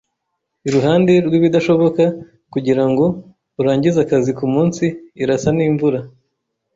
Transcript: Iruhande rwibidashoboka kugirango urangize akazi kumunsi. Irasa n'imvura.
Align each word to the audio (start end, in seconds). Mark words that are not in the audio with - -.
Iruhande 0.67 1.13
rwibidashoboka 1.25 2.03
kugirango 2.53 3.05
urangize 3.59 3.97
akazi 4.05 4.31
kumunsi. 4.39 4.85
Irasa 5.23 5.49
n'imvura. 5.57 5.99